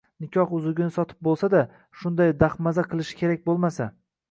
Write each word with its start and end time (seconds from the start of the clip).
nikoh 0.23 0.53
uzugini 0.59 0.93
sotib 0.95 1.19
bo‘lsada, 1.27 1.61
shunday 2.01 2.35
dahmaza 2.41 2.89
qilishi 2.95 3.21
kerak 3.23 3.49
bo‘lmasa 3.53 3.93